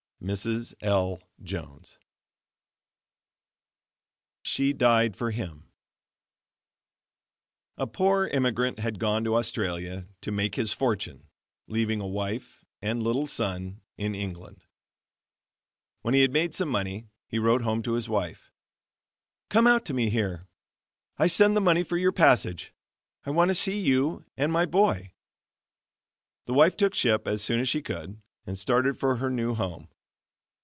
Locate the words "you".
23.79-24.23